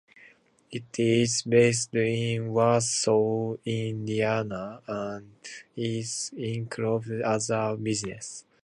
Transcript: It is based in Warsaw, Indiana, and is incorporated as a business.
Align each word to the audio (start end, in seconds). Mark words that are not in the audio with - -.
It 0.71 0.97
is 0.97 1.43
based 1.43 1.93
in 1.93 2.51
Warsaw, 2.53 3.57
Indiana, 3.63 4.81
and 4.87 5.29
is 5.77 6.31
incorporated 6.35 7.21
as 7.23 7.51
a 7.51 7.77
business. 7.79 8.43